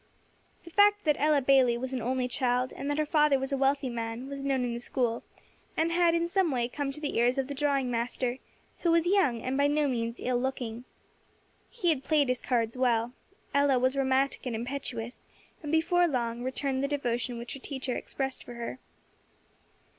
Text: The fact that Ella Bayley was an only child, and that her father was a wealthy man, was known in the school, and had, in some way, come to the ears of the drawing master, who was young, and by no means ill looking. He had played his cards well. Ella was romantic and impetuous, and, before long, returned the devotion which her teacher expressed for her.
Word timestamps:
The 0.63 0.71
fact 0.71 1.03
that 1.03 1.19
Ella 1.19 1.41
Bayley 1.43 1.77
was 1.77 1.93
an 1.93 2.01
only 2.01 2.27
child, 2.27 2.73
and 2.75 2.89
that 2.89 2.97
her 2.97 3.05
father 3.05 3.37
was 3.37 3.51
a 3.51 3.55
wealthy 3.57 3.87
man, 3.87 4.27
was 4.27 4.41
known 4.41 4.63
in 4.63 4.73
the 4.73 4.79
school, 4.79 5.21
and 5.77 5.91
had, 5.91 6.15
in 6.15 6.27
some 6.27 6.49
way, 6.49 6.67
come 6.67 6.91
to 6.93 6.99
the 6.99 7.17
ears 7.19 7.37
of 7.37 7.47
the 7.47 7.53
drawing 7.53 7.91
master, 7.91 8.39
who 8.79 8.89
was 8.89 9.05
young, 9.05 9.43
and 9.43 9.57
by 9.57 9.67
no 9.67 9.87
means 9.87 10.19
ill 10.19 10.41
looking. 10.41 10.85
He 11.69 11.89
had 11.89 12.03
played 12.03 12.29
his 12.29 12.41
cards 12.41 12.75
well. 12.75 13.13
Ella 13.53 13.77
was 13.77 13.95
romantic 13.95 14.47
and 14.47 14.55
impetuous, 14.55 15.19
and, 15.61 15.71
before 15.71 16.07
long, 16.07 16.41
returned 16.41 16.83
the 16.83 16.87
devotion 16.87 17.37
which 17.37 17.53
her 17.53 17.59
teacher 17.59 17.95
expressed 17.95 18.43
for 18.43 18.55
her. 18.55 18.79